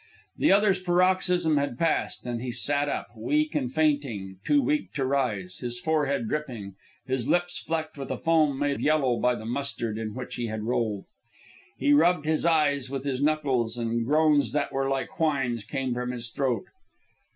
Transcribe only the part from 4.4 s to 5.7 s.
too weak to rise,